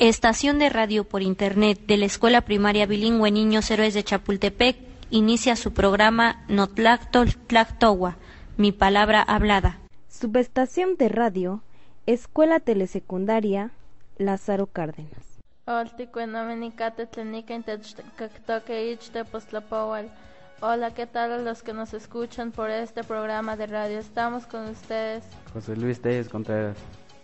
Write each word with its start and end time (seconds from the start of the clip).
Estación 0.00 0.60
de 0.60 0.68
radio 0.68 1.02
por 1.02 1.22
Internet 1.22 1.80
de 1.88 1.96
la 1.96 2.04
Escuela 2.04 2.42
Primaria 2.42 2.86
Bilingüe 2.86 3.32
Niños 3.32 3.68
Héroes 3.68 3.94
de 3.94 4.04
Chapultepec 4.04 4.76
inicia 5.10 5.56
su 5.56 5.74
programa 5.74 6.44
Notlactol 6.46 7.34
Tlactogua, 7.34 8.16
mi 8.56 8.70
palabra 8.70 9.20
hablada. 9.22 9.80
Subestación 10.08 10.94
de 10.98 11.08
radio, 11.08 11.64
Escuela 12.06 12.60
Telesecundaria 12.60 13.72
Lázaro 14.18 14.68
Cárdenas. 14.68 15.40
Hola, 20.60 20.94
¿qué 20.94 21.06
tal 21.08 21.32
a 21.32 21.38
los 21.38 21.62
que 21.64 21.72
nos 21.72 21.92
escuchan 21.92 22.52
por 22.52 22.70
este 22.70 23.02
programa 23.02 23.56
de 23.56 23.66
radio? 23.66 23.98
Estamos 23.98 24.46
con 24.46 24.68
ustedes. 24.68 25.24
José 25.52 25.74
Luis 25.74 26.00
Telles 26.00 26.28
Contreras 26.28 26.76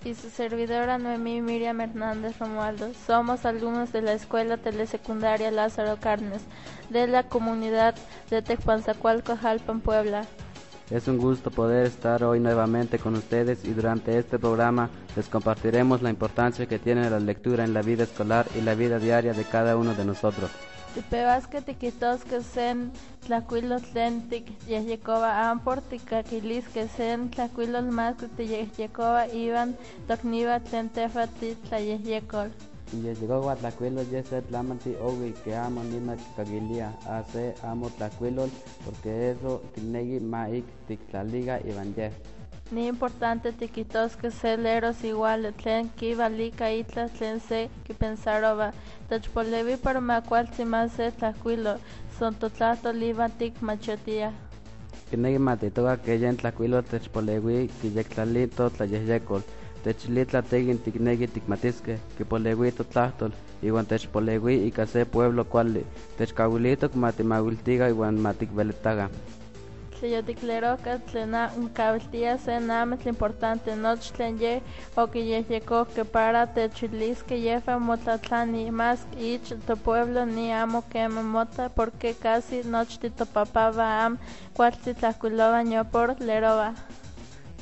y 0.05 0.15
su 0.15 0.29
servidora 0.29 0.99
Noemí 0.99 1.41
Miriam 1.41 1.81
Hernández 1.81 2.39
Romualdo. 2.39 2.93
Somos 3.07 3.47
alumnos 3.47 3.93
de 3.93 4.03
la 4.03 4.13
Escuela 4.13 4.59
Telesecundaria 4.59 5.51
Lázaro 5.51 5.99
Carnes 5.99 6.43
de 6.91 7.07
la 7.07 7.25
comunidad 7.25 7.95
de 8.31 8.43
Tecpanzacualco, 8.43 9.37
Jalpan, 9.37 9.81
Puebla. 9.81 10.27
Es 10.91 11.09
un 11.09 11.17
gusto 11.17 11.51
poder 11.51 11.87
estar 11.87 12.23
hoy 12.25 12.41
nuevamente 12.41 12.99
con 12.99 13.15
ustedes 13.15 13.65
y 13.65 13.73
durante 13.73 14.19
este 14.19 14.39
programa 14.39 14.91
les 15.17 15.29
compartiremos 15.29 16.03
la 16.03 16.11
importancia 16.11 16.67
que 16.67 16.79
tiene 16.79 17.09
la 17.09 17.21
lectura 17.21 17.65
en 17.65 17.73
la 17.73 17.81
vida 17.81 18.05
escolar 18.05 18.47
y 18.55 18.61
la 18.61 18.75
vida 18.75 18.99
diaria 18.99 19.33
de 19.33 19.45
cada 19.45 19.77
uno 19.79 19.95
de 19.95 20.05
nosotros. 20.05 20.51
Tipewaska 20.95 21.59
tikitoska 21.67 22.39
sen 22.55 22.79
tlakuilol 23.27 23.81
tlen 23.93 24.21
tikyehyekowa 24.31 25.31
ampor 25.51 25.79
que 26.75 26.85
sen 26.97 27.31
tlakuilol 27.31 27.89
más 27.99 28.15
tikyehyekowa 28.37 29.25
iwan 29.43 29.75
tokniwa 30.09 30.61
tlen 30.61 30.89
tefa 30.91 31.27
titlayehyekol. 31.41 32.49
Yeyekowa 33.05 33.57
tlakuilol 33.57 34.07
yese 34.13 34.43
tlamanti 34.43 34.95
owi 35.09 35.33
que 35.45 35.57
amo 35.57 35.83
nima 35.83 36.15
kagilia 36.37 36.93
hace 37.07 37.55
amo 37.71 37.91
tlakuilol 37.97 38.51
porque 38.85 39.31
eso 39.31 39.53
tinegi 39.75 40.21
maik 40.21 40.65
tiktlaliga 40.87 41.59
iwan 41.71 41.91
yeh. 41.97 42.13
Ni 42.73 42.87
importante 42.89 43.53
tikitosque 43.53 44.31
celeros 44.31 45.05
igual 45.05 45.53
tlen 45.63 45.91
kivalika 45.99 46.71
itla 46.73 47.09
tlen 47.09 47.41
se 47.41 47.69
kipensaroba 47.87 48.73
techpolevi 49.09 49.77
para 49.77 50.01
makualtzi 50.01 50.65
más 50.65 50.93
se 50.97 51.11
tlakuilo 51.11 51.75
son 52.19 52.35
totlahtol 52.35 53.03
iwan 53.03 53.31
tikmachotia. 53.39 54.33
Kinegi 55.11 55.39
matitoka 55.39 55.97
que 56.03 56.19
yen 56.23 56.37
tlakuilo 56.37 56.83
techpolewi 56.83 57.69
kiyektlali 57.81 58.47
totlayehyekol 58.57 59.43
techilitla 59.85 60.43
tegin 60.43 60.79
tiknegi 60.79 61.27
tikmatiske 61.35 61.99
kipolewi 62.17 62.73
totlahtol 62.73 63.33
iwan 63.63 63.87
techpolewi 63.87 64.55
ika 64.69 64.87
se 64.87 65.05
pueblo 65.05 65.45
kuali 65.45 65.85
techkawilitok 66.19 66.95
matimawiltiga 66.95 67.89
iwan 67.89 68.17
matikveletaga 68.27 69.11
tleyotikleroka 69.99 70.99
tlena 71.11 71.43
nkawiltia 71.63 72.39
se 72.39 72.59
nametl 72.61 73.09
importante 73.09 73.77
noch 73.77 74.11
tlen 74.17 74.39
ye 74.41 74.63
que 75.95 76.05
para 76.05 76.47
techilisque 76.47 77.37
yefa 77.47 77.79
motlatlani 77.79 78.71
más 78.71 79.01
ich 79.19 79.55
to 79.67 79.77
pueblo 79.77 80.25
ni 80.25 80.53
amo 80.53 80.83
kema 80.93 81.23
mota 81.23 81.69
porque 81.69 82.15
casi 82.23 82.63
noch 82.65 82.99
titopapaba 83.01 84.05
am 84.05 84.19
kualtli 84.57 84.95
tlahkuilowa 84.95 85.63
ñopor 85.65 86.17
leroba. 86.21 86.75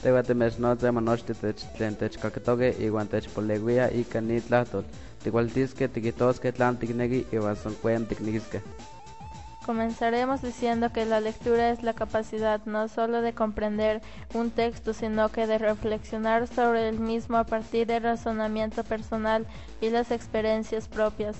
Tewa 0.03 0.23
temechnotza 0.23 0.93
monochti 0.93 1.33
tlen 1.77 1.95
techkakitoke 1.97 2.69
iwan 2.87 3.09
techpolewia 3.09 3.91
ika 3.91 4.21
ni 4.21 4.41
tlahtol. 4.41 4.85
Tikualtiskeh 5.23 5.89
tikihtoskeh 5.95 6.53
tlan 6.57 6.77
tikneki 6.77 7.27
iwan 7.33 7.57
son 7.57 7.75
kuen 7.83 8.07
tiknekiskeh. 8.07 8.63
Comenzaremos 9.65 10.43
diciendo 10.43 10.91
que 10.93 11.07
la 11.07 11.21
lectura 11.21 11.71
es 11.71 11.85
la 11.85 11.95
capacidad 11.95 12.61
no 12.67 12.89
solo 12.89 13.23
de 13.23 13.33
comprender 13.33 14.03
un 14.35 14.51
texto, 14.51 14.92
sino 14.92 15.29
que 15.31 15.47
de 15.47 15.59
reflexionar 15.59 16.48
sobre 16.48 16.89
el 16.89 16.98
mismo 16.98 17.36
a 17.36 17.45
partir 17.45 17.86
del 17.86 18.03
razonamiento 18.03 18.83
personal 18.83 19.47
y 19.81 19.91
las 19.91 20.11
experiencias 20.11 20.89
propias. 20.89 21.36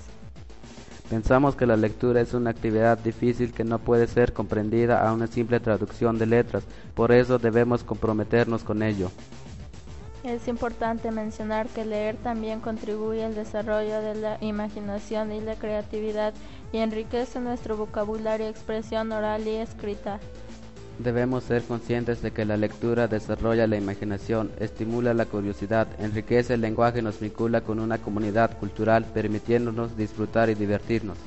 Pensamos 1.09 1.57
que 1.57 1.65
la 1.65 1.75
lectura 1.75 2.21
es 2.21 2.33
una 2.33 2.51
actividad 2.51 2.97
difícil 2.97 3.51
que 3.51 3.65
no 3.65 3.77
puede 3.77 4.07
ser 4.07 4.31
comprendida 4.31 5.05
a 5.05 5.11
una 5.11 5.27
simple 5.27 5.59
traducción 5.59 6.17
de 6.17 6.25
letras, 6.25 6.63
por 6.95 7.11
eso 7.11 7.39
debemos 7.39 7.83
comprometernos 7.83 8.63
con 8.63 8.81
ello. 8.81 9.11
Es 10.23 10.47
importante 10.47 11.11
mencionar 11.11 11.67
que 11.67 11.83
leer 11.83 12.15
también 12.15 12.61
contribuye 12.61 13.25
al 13.25 13.35
desarrollo 13.35 14.01
de 14.01 14.15
la 14.15 14.37
imaginación 14.39 15.33
y 15.33 15.41
la 15.41 15.55
creatividad 15.55 16.33
y 16.71 16.77
enriquece 16.77 17.41
nuestro 17.41 17.75
vocabulario, 17.75 18.47
expresión 18.47 19.11
oral 19.11 19.45
y 19.45 19.57
escrita. 19.57 20.21
Debemos 20.97 21.43
ser 21.43 21.63
conscientes 21.63 22.21
de 22.21 22.31
que 22.31 22.45
la 22.45 22.55
lectura 22.55 23.09
desarrolla 23.09 23.67
la 23.67 23.75
imaginación, 23.75 24.51
estimula 24.59 25.13
la 25.13 25.25
curiosidad, 25.25 25.87
enriquece 25.99 26.53
el 26.53 26.61
lenguaje 26.61 26.99
y 26.99 27.01
nos 27.01 27.19
vincula 27.19 27.61
con 27.61 27.81
una 27.81 27.97
comunidad 27.97 28.57
cultural, 28.59 29.03
permitiéndonos 29.13 29.97
disfrutar 29.97 30.49
y 30.49 30.55
divertirnos. 30.55 31.17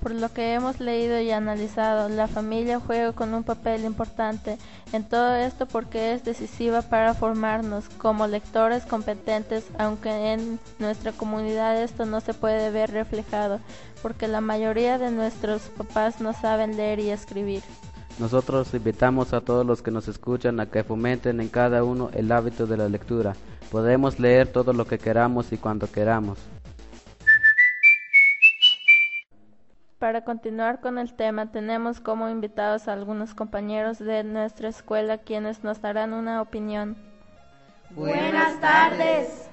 Por 0.00 0.14
lo 0.14 0.32
que 0.32 0.54
hemos 0.54 0.80
leído 0.80 1.20
y 1.20 1.30
analizado, 1.30 2.08
la 2.08 2.26
familia 2.26 2.80
juega 2.80 3.12
con 3.12 3.34
un 3.34 3.44
papel 3.44 3.84
importante 3.84 4.56
en 4.94 5.04
todo 5.04 5.34
esto 5.34 5.66
porque 5.66 6.14
es 6.14 6.24
decisiva 6.24 6.80
para 6.80 7.12
formarnos 7.12 7.84
como 7.98 8.26
lectores 8.26 8.86
competentes, 8.86 9.66
aunque 9.78 10.32
en 10.32 10.58
nuestra 10.78 11.12
comunidad 11.12 11.82
esto 11.82 12.06
no 12.06 12.22
se 12.22 12.32
puede 12.32 12.70
ver 12.70 12.90
reflejado, 12.90 13.60
porque 14.00 14.26
la 14.26 14.40
mayoría 14.40 14.96
de 14.96 15.10
nuestros 15.10 15.62
papás 15.76 16.22
no 16.22 16.32
saben 16.32 16.78
leer 16.78 17.00
y 17.00 17.10
escribir. 17.10 17.62
Nosotros 18.18 18.72
invitamos 18.72 19.34
a 19.34 19.42
todos 19.42 19.66
los 19.66 19.82
que 19.82 19.90
nos 19.90 20.08
escuchan 20.08 20.60
a 20.60 20.66
que 20.66 20.82
fomenten 20.82 21.40
en 21.40 21.48
cada 21.48 21.84
uno 21.84 22.10
el 22.14 22.32
hábito 22.32 22.66
de 22.66 22.78
la 22.78 22.88
lectura. 22.88 23.34
Podemos 23.70 24.18
leer 24.18 24.48
todo 24.48 24.72
lo 24.72 24.86
que 24.86 24.98
queramos 24.98 25.52
y 25.52 25.58
cuando 25.58 25.90
queramos. 25.90 26.38
Para 30.00 30.22
continuar 30.22 30.80
con 30.80 30.96
el 30.96 31.12
tema, 31.12 31.52
tenemos 31.52 32.00
como 32.00 32.30
invitados 32.30 32.88
a 32.88 32.94
algunos 32.94 33.34
compañeros 33.34 33.98
de 33.98 34.24
nuestra 34.24 34.70
escuela 34.70 35.18
quienes 35.18 35.62
nos 35.62 35.82
darán 35.82 36.14
una 36.14 36.40
opinión. 36.40 36.96
Buenas 37.90 38.58
tardes. 38.62 39.50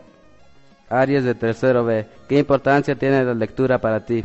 Aries 0.89 1.25
de 1.25 1.35
tercero 1.35 1.83
B, 1.83 2.07
¿qué 2.29 2.39
importancia 2.39 2.95
tiene 2.95 3.25
la 3.25 3.33
lectura 3.33 3.77
para 3.77 4.05
ti? 4.05 4.23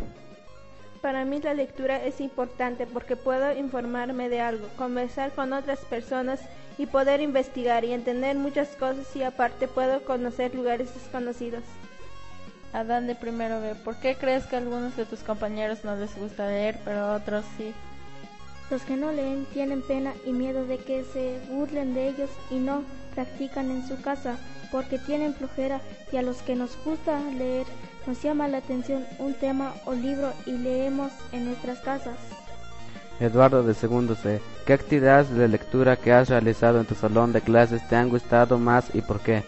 Para 1.01 1.25
mí 1.25 1.41
la 1.41 1.53
lectura 1.53 2.01
es 2.01 2.21
importante 2.21 2.87
porque 2.87 3.17
puedo 3.17 3.51
informarme 3.57 4.29
de 4.29 4.39
algo, 4.39 4.69
conversar 4.77 5.33
con 5.33 5.51
otras 5.51 5.79
personas 5.79 6.39
y 6.77 6.85
poder 6.85 7.19
investigar 7.19 7.83
y 7.83 7.91
entender 7.91 8.37
muchas 8.37 8.69
cosas 8.77 9.13
y 9.17 9.23
aparte 9.23 9.67
puedo 9.67 10.01
conocer 10.05 10.55
lugares 10.55 10.93
desconocidos. 10.93 11.63
Adán 12.73 13.05
de 13.05 13.13
primero 13.13 13.61
B, 13.61 13.75
¿por 13.75 13.95
qué 13.97 14.15
crees 14.15 14.45
que 14.45 14.55
a 14.55 14.59
algunos 14.59 14.97
de 14.97 15.05
tus 15.05 15.19
compañeros 15.19 15.83
no 15.83 15.95
les 15.95 16.17
gusta 16.17 16.47
leer, 16.47 16.79
pero 16.83 17.01
a 17.01 17.15
otros 17.15 17.45
sí? 17.55 17.71
Los 18.71 18.81
que 18.81 18.97
no 18.97 19.11
leen 19.11 19.45
tienen 19.53 19.83
pena 19.83 20.13
y 20.25 20.31
miedo 20.31 20.65
de 20.65 20.79
que 20.79 21.03
se 21.03 21.39
burlen 21.49 21.93
de 21.93 22.07
ellos 22.07 22.31
y 22.49 22.55
no 22.55 22.83
practican 23.13 23.69
en 23.69 23.87
su 23.87 24.01
casa 24.01 24.37
porque 24.71 24.97
tienen 24.97 25.35
flojera 25.35 25.81
y 26.11 26.17
a 26.17 26.23
los 26.23 26.41
que 26.41 26.55
nos 26.55 26.75
gusta 26.83 27.19
leer 27.37 27.67
nos 28.07 28.21
llama 28.23 28.47
la 28.47 28.57
atención 28.57 29.05
un 29.19 29.35
tema 29.35 29.73
o 29.85 29.93
libro 29.93 30.33
y 30.47 30.53
leemos 30.53 31.11
en 31.31 31.45
nuestras 31.45 31.79
casas. 31.79 32.17
Eduardo 33.19 33.61
de 33.61 33.75
segundo 33.75 34.15
C, 34.15 34.41
¿qué 34.65 34.73
actividades 34.73 35.29
de 35.29 35.47
lectura 35.47 35.95
que 35.95 36.11
has 36.11 36.29
realizado 36.29 36.79
en 36.79 36.87
tu 36.87 36.95
salón 36.95 37.31
de 37.33 37.41
clases 37.41 37.87
te 37.87 37.95
han 37.95 38.09
gustado 38.09 38.57
más 38.57 38.93
y 38.95 39.01
por 39.01 39.19
qué? 39.19 39.43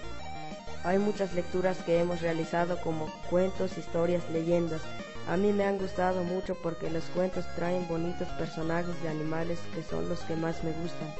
Hay 0.85 0.99
muchas 0.99 1.33
lecturas 1.33 1.77
que 1.83 1.99
hemos 1.99 2.21
realizado 2.21 2.79
como 2.79 3.07
cuentos, 3.31 3.75
historias, 3.75 4.21
leyendas. 4.31 4.81
A 5.27 5.35
mí 5.35 5.51
me 5.51 5.63
han 5.63 5.79
gustado 5.79 6.23
mucho 6.23 6.53
porque 6.61 6.91
los 6.91 7.03
cuentos 7.05 7.43
traen 7.55 7.87
bonitos 7.87 8.27
personajes 8.37 9.01
de 9.01 9.09
animales 9.09 9.57
que 9.73 9.81
son 9.81 10.07
los 10.07 10.19
que 10.19 10.35
más 10.35 10.63
me 10.63 10.69
gustan. 10.73 11.11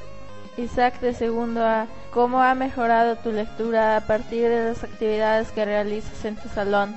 Isaac 0.58 1.00
de 1.00 1.16
segundo 1.16 1.66
A, 1.66 1.88
¿cómo 2.12 2.44
ha 2.44 2.54
mejorado 2.54 3.16
tu 3.16 3.32
lectura 3.32 3.98
a 3.98 4.02
partir 4.02 4.48
de 4.50 4.66
las 4.66 4.84
actividades 4.84 5.50
que 5.52 5.66
realizas 5.66 6.24
en 6.26 6.36
tu 6.36 6.48
salón? 6.48 6.96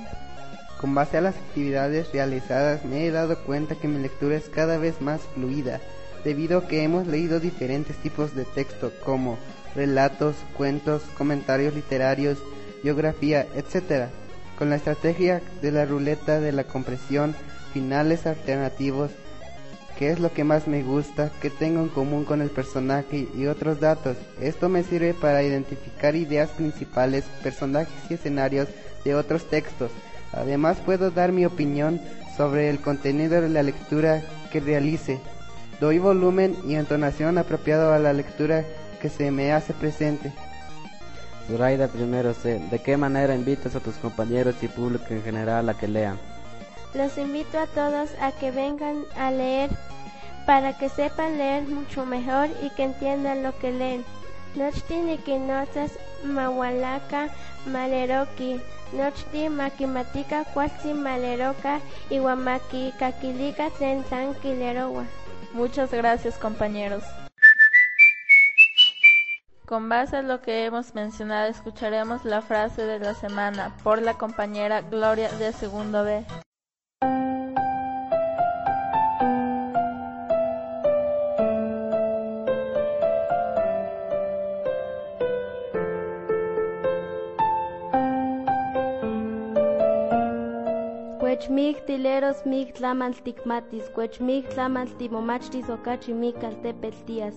Con 0.79 0.93
base 0.93 1.17
a 1.17 1.21
las 1.21 1.35
actividades 1.35 2.11
realizadas 2.13 2.85
me 2.85 3.03
he 3.03 3.11
dado 3.11 3.39
cuenta 3.39 3.73
que 3.73 3.87
mi 3.87 3.99
lectura 3.99 4.35
es 4.35 4.47
cada 4.47 4.77
vez 4.77 5.01
más 5.01 5.21
fluida, 5.33 5.81
debido 6.23 6.59
a 6.59 6.67
que 6.67 6.83
hemos 6.83 7.07
leído 7.07 7.39
diferentes 7.39 7.97
tipos 7.97 8.35
de 8.35 8.45
texto 8.45 8.91
como 9.03 9.39
relatos, 9.75 10.35
cuentos, 10.55 11.01
comentarios 11.17 11.73
literarios, 11.73 12.37
biografía, 12.83 13.47
etc. 13.55 14.09
Con 14.57 14.69
la 14.69 14.75
estrategia 14.75 15.41
de 15.61 15.71
la 15.71 15.85
ruleta 15.85 16.39
de 16.39 16.51
la 16.51 16.63
compresión, 16.63 17.35
finales 17.73 18.25
alternativos, 18.25 19.11
qué 19.97 20.11
es 20.11 20.19
lo 20.19 20.31
que 20.31 20.43
más 20.43 20.67
me 20.67 20.81
gusta, 20.81 21.29
qué 21.41 21.49
tengo 21.49 21.81
en 21.81 21.89
común 21.89 22.23
con 22.23 22.41
el 22.41 22.49
personaje 22.49 23.27
y 23.35 23.47
otros 23.47 23.79
datos. 23.79 24.17
Esto 24.39 24.69
me 24.69 24.83
sirve 24.83 25.13
para 25.13 25.43
identificar 25.43 26.15
ideas 26.15 26.49
principales, 26.51 27.25
personajes 27.43 27.93
y 28.09 28.13
escenarios 28.13 28.69
de 29.03 29.15
otros 29.15 29.49
textos. 29.49 29.91
Además 30.31 30.77
puedo 30.85 31.11
dar 31.11 31.31
mi 31.31 31.45
opinión 31.45 31.99
sobre 32.37 32.69
el 32.69 32.79
contenido 32.79 33.41
de 33.41 33.49
la 33.49 33.63
lectura 33.63 34.23
que 34.51 34.59
realice. 34.61 35.19
Doy 35.81 35.99
volumen 35.99 36.55
y 36.65 36.75
entonación 36.75 37.37
apropiado 37.37 37.93
a 37.93 37.99
la 37.99 38.13
lectura 38.13 38.63
que 39.01 39.09
se 39.09 39.31
me 39.31 39.51
hace 39.51 39.73
presente. 39.73 40.31
Zoraida 41.49 41.87
primero 41.87 42.33
C. 42.33 42.59
¿De 42.69 42.79
qué 42.79 42.95
manera 42.95 43.33
invitas 43.33 43.75
a 43.75 43.79
tus 43.79 43.95
compañeros 43.95 44.55
y 44.61 44.67
público 44.67 45.05
en 45.09 45.23
general 45.23 45.67
a 45.67 45.73
que 45.73 45.87
lean? 45.87 46.19
Los 46.93 47.17
invito 47.17 47.57
a 47.57 47.65
todos 47.65 48.09
a 48.21 48.31
que 48.31 48.51
vengan 48.51 49.03
a 49.17 49.31
leer 49.31 49.71
para 50.45 50.77
que 50.77 50.89
sepan 50.89 51.37
leer 51.37 51.63
mucho 51.63 52.05
mejor 52.05 52.49
y 52.63 52.69
que 52.71 52.83
entiendan 52.83 53.41
lo 53.41 53.57
que 53.57 53.71
leen. 53.71 54.05
Nochti 54.55 54.97
niquinotzas 54.97 55.91
mawalaka 56.23 57.29
maleroki, 57.67 58.59
nochti 58.93 59.49
makimatika 59.49 60.43
cualzi 60.53 60.93
maleroka 60.93 61.79
iwamaki 62.09 62.93
kakilika 62.99 63.69
tlen 63.71 64.03
kilerowa. 64.41 65.03
Muchas 65.53 65.91
gracias 65.91 66.37
compañeros. 66.37 67.03
Con 69.69 69.87
base 69.87 70.17
a 70.17 70.21
lo 70.23 70.41
que 70.41 70.65
hemos 70.65 70.95
mencionado, 70.95 71.47
escucharemos 71.47 72.25
la 72.25 72.41
frase 72.41 72.87
de 72.87 72.97
la 72.97 73.13
semana 73.13 73.77
por 73.83 74.01
la 74.01 74.15
compañera 74.15 74.81
Gloria 74.81 75.29
de 75.33 75.53
Segundo 75.53 76.03
B. 76.03 76.25
Cuechmig 91.19 91.85
tileros 91.85 92.43
mig 92.47 92.73
tlamal 92.73 93.13
ticmatis, 93.21 93.87
cuechmig 93.91 94.49
tlamal 94.49 94.89
timomachtis 94.97 95.69
ocachi 95.69 96.15
mig 96.15 96.33
caltepeltías. 96.39 97.35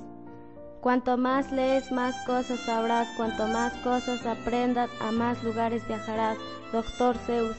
Cuanto 0.83 1.17
más 1.17 1.53
lees, 1.53 1.93
más 1.93 2.13
cosas 2.27 2.59
sabrás, 2.59 3.07
cuanto 3.17 3.47
más 3.47 3.73
cosas 3.85 4.27
aprendas, 4.27 4.91
a 5.01 5.13
más 5.13 5.41
lugares 5.45 5.87
viajarás. 5.87 6.37
Doctor 6.73 7.17
Zeus. 7.19 7.57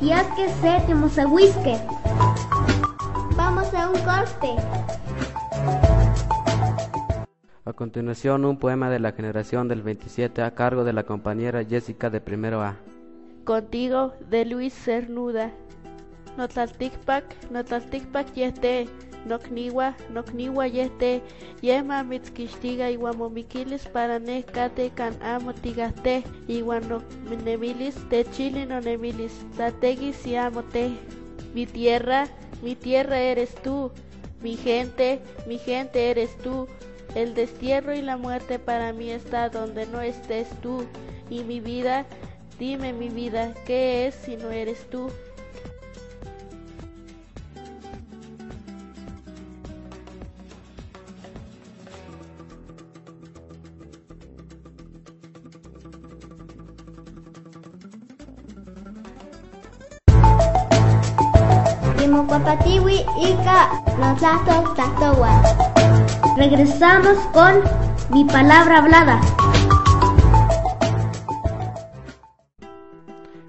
Tías 0.00 0.26
que 0.34 0.48
sé, 0.48 1.24
whisky. 1.24 1.70
Vamos 1.70 1.95
a 4.08 4.20
un 4.20 4.26
corte. 4.26 4.48
A 7.64 7.72
continuación, 7.72 8.44
un 8.44 8.58
poema 8.58 8.90
de 8.90 9.00
la 9.00 9.12
generación 9.12 9.66
del 9.66 9.82
27 9.82 10.42
a 10.42 10.54
cargo 10.54 10.84
de 10.84 10.92
la 10.92 11.02
compañera 11.02 11.64
Jessica 11.64 12.10
de 12.10 12.20
primero 12.20 12.62
A. 12.62 12.76
Contigo, 13.44 14.14
de 14.30 14.44
Luis 14.44 14.72
Cernuda. 14.72 15.52
Notlalticpac, 16.36 17.24
notlalticpac 17.50 18.32
yeste, 18.34 18.88
nocniwa, 19.26 19.96
nocniwa 20.12 20.66
yeste, 20.68 21.22
yema 21.62 22.04
mitzquixtiga 22.04 22.90
iwan 22.90 23.16
momiquilis 23.16 23.88
para 23.88 24.20
kate 24.52 24.90
can 24.94 25.14
amo 25.22 25.52
tigaste, 25.54 26.24
iwan 26.46 26.88
no 26.88 27.02
nemilis, 27.44 27.96
te 28.10 28.24
chili 28.24 28.66
no 28.66 28.80
nemilis, 28.80 29.32
Mi 31.54 31.66
tierra, 31.66 32.28
mi 32.62 32.74
tierra 32.74 33.18
eres 33.18 33.54
tú, 33.54 33.90
mi 34.42 34.56
gente, 34.56 35.20
mi 35.46 35.58
gente 35.58 36.10
eres 36.10 36.36
tú. 36.38 36.68
El 37.14 37.34
destierro 37.34 37.94
y 37.94 38.02
la 38.02 38.16
muerte 38.16 38.58
para 38.58 38.92
mí 38.92 39.10
está 39.10 39.48
donde 39.48 39.86
no 39.86 40.00
estés 40.00 40.48
tú. 40.60 40.86
Y 41.30 41.44
mi 41.44 41.60
vida, 41.60 42.04
dime 42.58 42.92
mi 42.92 43.08
vida, 43.08 43.54
¿qué 43.66 44.06
es 44.06 44.14
si 44.14 44.36
no 44.36 44.50
eres 44.50 44.88
tú? 44.90 45.10
Regresamos 66.36 67.16
con 67.32 67.62
mi 68.10 68.24
palabra 68.24 68.78
hablada. 68.78 69.20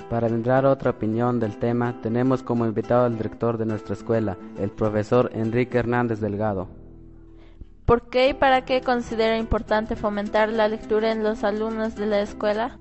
Para 0.09 0.27
brindar 0.27 0.65
otra 0.65 0.91
opinión 0.91 1.39
del 1.39 1.57
tema, 1.57 2.01
tenemos 2.01 2.41
como 2.41 2.65
invitado 2.65 3.05
al 3.05 3.17
director 3.17 3.57
de 3.57 3.65
nuestra 3.65 3.93
escuela, 3.93 4.37
el 4.57 4.71
profesor 4.71 5.29
Enrique 5.33 5.77
Hernández 5.77 6.19
Delgado. 6.19 6.67
¿Por 7.85 8.09
qué 8.09 8.29
y 8.29 8.33
para 8.33 8.65
qué 8.65 8.81
considera 8.81 9.37
importante 9.37 9.95
fomentar 9.95 10.49
la 10.49 10.67
lectura 10.67 11.11
en 11.11 11.23
los 11.23 11.43
alumnos 11.43 11.95
de 11.95 12.07
la 12.07 12.21
escuela? 12.21 12.79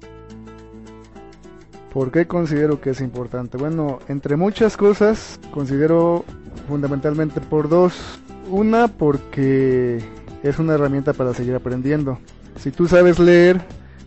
¿Por 1.97 2.11
qué 2.11 2.27
considero 2.27 2.79
que 2.79 2.91
es 2.91 3.01
importante? 3.01 3.57
Bueno, 3.57 4.01
entre 4.09 4.37
muchas 4.37 4.77
cosas, 4.77 5.41
considero 5.51 6.27
fundamentalmente 6.69 7.41
por 7.41 7.71
dos. 7.71 8.21
Una, 8.51 8.87
porque 8.87 10.05
es 10.43 10.59
una 10.59 10.75
herramienta 10.75 11.15
para 11.15 11.33
seguir 11.33 11.55
aprendiendo. 11.55 12.19
Si 12.61 12.71
tú 12.71 12.87
sabes 12.87 13.19
leer, 13.19 13.63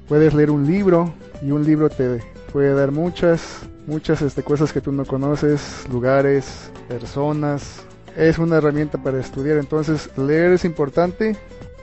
puedes 0.07 0.35
leer 0.35 0.51
un 0.51 0.67
libro 0.67 1.11
y 1.41 1.49
un 1.49 1.65
libro 1.65 1.89
te 1.89 2.19
puede 2.53 2.75
dar 2.75 2.91
muchas, 2.91 3.61
muchas 3.87 4.21
este, 4.21 4.43
cosas 4.43 4.71
que 4.71 4.81
tú 4.81 4.91
no 4.91 5.03
conoces, 5.03 5.87
lugares, 5.91 6.69
personas. 6.87 7.81
Es 8.15 8.37
una 8.37 8.57
herramienta 8.57 9.01
para 9.01 9.19
estudiar, 9.19 9.57
entonces 9.57 10.11
leer 10.15 10.51
es 10.51 10.63
importante 10.63 11.35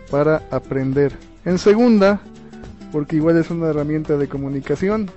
para 0.08 0.40
aprender. 0.52 1.18
En 1.44 1.58
segunda, 1.58 2.20
porque 2.92 3.16
igual 3.16 3.38
es 3.38 3.50
una 3.50 3.70
herramienta 3.70 4.16
de 4.16 4.28
comunicación. 4.28 5.10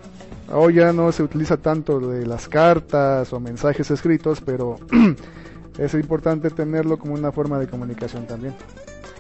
Hoy 0.52 0.76
ya 0.76 0.92
no 0.94 1.12
se 1.12 1.22
utiliza 1.22 1.58
tanto 1.58 2.00
de 2.00 2.26
las 2.26 2.48
cartas 2.48 3.32
o 3.34 3.40
mensajes 3.40 3.92
escritos, 3.92 4.42
pero 4.42 4.78
es 5.78 5.94
importante 5.94 6.50
tenerlo 6.50 6.98
como 6.98 7.14
una 7.14 7.32
forma 7.32 7.60
de 7.60 7.68
comunicación 7.68 8.26
también. 8.26 8.56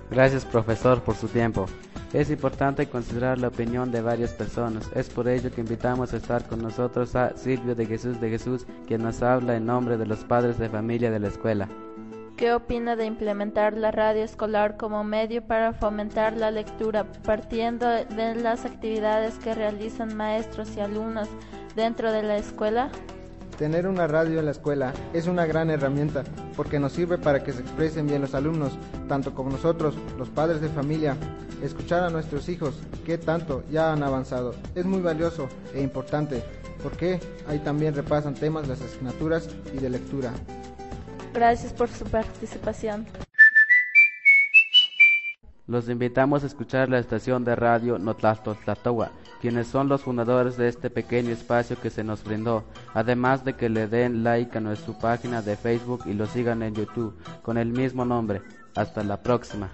Gracias 0.09 0.43
profesor 0.43 1.03
por 1.03 1.15
su 1.15 1.27
tiempo. 1.27 1.67
Es 2.13 2.31
importante 2.31 2.87
considerar 2.89 3.37
la 3.37 3.49
opinión 3.49 3.91
de 3.91 4.01
varias 4.01 4.31
personas. 4.33 4.89
Es 4.95 5.09
por 5.09 5.27
ello 5.27 5.51
que 5.51 5.61
invitamos 5.61 6.13
a 6.13 6.17
estar 6.17 6.47
con 6.47 6.63
nosotros 6.63 7.15
a 7.15 7.37
Silvio 7.37 7.75
de 7.75 7.85
Jesús 7.85 8.19
de 8.19 8.31
Jesús, 8.31 8.65
quien 8.87 9.03
nos 9.03 9.21
habla 9.21 9.55
en 9.55 9.67
nombre 9.67 9.97
de 9.97 10.07
los 10.07 10.23
padres 10.23 10.57
de 10.57 10.69
familia 10.69 11.11
de 11.11 11.19
la 11.19 11.27
escuela. 11.27 11.69
¿Qué 12.39 12.53
opina 12.53 12.95
de 12.95 13.05
implementar 13.05 13.75
la 13.75 13.91
radio 13.91 14.23
escolar 14.23 14.77
como 14.77 15.03
medio 15.03 15.45
para 15.45 15.73
fomentar 15.73 16.37
la 16.37 16.51
lectura, 16.51 17.05
partiendo 17.25 17.85
de 17.85 18.35
las 18.35 18.63
actividades 18.63 19.37
que 19.39 19.53
realizan 19.53 20.15
maestros 20.15 20.73
y 20.77 20.79
alumnos 20.79 21.27
dentro 21.75 22.13
de 22.13 22.23
la 22.23 22.37
escuela? 22.37 22.91
Tener 23.57 23.87
una 23.87 24.07
radio 24.07 24.39
en 24.39 24.45
la 24.45 24.51
escuela 24.51 24.93
es 25.11 25.27
una 25.27 25.45
gran 25.45 25.69
herramienta 25.69 26.23
porque 26.55 26.79
nos 26.79 26.93
sirve 26.93 27.17
para 27.17 27.43
que 27.43 27.51
se 27.51 27.59
expresen 27.59 28.07
bien 28.07 28.21
los 28.21 28.33
alumnos, 28.33 28.71
tanto 29.09 29.33
como 29.33 29.49
nosotros, 29.49 29.97
los 30.17 30.29
padres 30.29 30.61
de 30.61 30.69
familia. 30.69 31.17
Escuchar 31.61 32.03
a 32.03 32.09
nuestros 32.09 32.47
hijos, 32.47 32.79
que 33.05 33.17
tanto 33.17 33.65
ya 33.69 33.91
han 33.91 34.01
avanzado, 34.01 34.55
es 34.75 34.85
muy 34.85 35.01
valioso 35.01 35.49
e 35.73 35.81
importante 35.81 36.41
porque 36.81 37.19
ahí 37.49 37.59
también 37.59 37.93
repasan 37.93 38.33
temas 38.33 38.65
las 38.69 38.79
asignaturas 38.81 39.49
y 39.73 39.79
de 39.79 39.89
lectura. 39.89 40.31
Gracias 41.39 41.71
por 41.71 41.87
su 41.87 42.03
participación. 42.03 43.05
Los 45.67 45.87
invitamos 45.87 46.43
a 46.43 46.47
escuchar 46.47 46.89
la 46.89 46.99
estación 46.99 47.45
de 47.45 47.55
radio 47.55 47.97
Notlasto 47.97 48.55
Tlatowa, 48.55 49.11
quienes 49.39 49.67
son 49.67 49.87
los 49.87 50.01
fundadores 50.01 50.57
de 50.57 50.67
este 50.67 50.89
pequeño 50.89 51.29
espacio 51.29 51.79
que 51.79 51.91
se 51.91 52.03
nos 52.03 52.25
brindó, 52.25 52.65
además 52.93 53.45
de 53.45 53.53
que 53.53 53.69
le 53.69 53.87
den 53.87 54.21
like 54.25 54.57
a 54.57 54.59
nuestra 54.59 54.99
página 54.99 55.41
de 55.41 55.55
Facebook 55.55 56.03
y 56.07 56.13
lo 56.13 56.25
sigan 56.25 56.61
en 56.61 56.75
YouTube 56.75 57.15
con 57.41 57.57
el 57.57 57.69
mismo 57.69 58.03
nombre. 58.03 58.41
Hasta 58.75 59.01
la 59.01 59.23
próxima. 59.23 59.71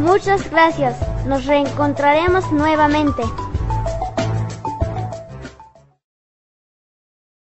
Muchas 0.00 0.48
gracias. 0.48 0.96
Nos 1.26 1.44
reencontraremos 1.44 2.52
nuevamente. 2.52 3.24